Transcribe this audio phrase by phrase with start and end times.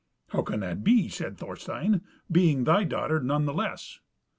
[0.29, 2.01] "How can that be," says Thorstein,
[2.31, 3.99] "being thy daughter none the less?"